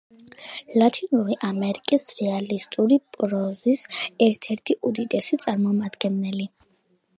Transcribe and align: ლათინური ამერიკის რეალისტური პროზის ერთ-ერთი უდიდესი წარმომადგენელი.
ლათინური 0.83 1.35
ამერიკის 1.47 2.05
რეალისტური 2.21 2.99
პროზის 3.19 3.85
ერთ-ერთი 4.31 4.79
უდიდესი 4.91 5.43
წარმომადგენელი. 5.47 6.53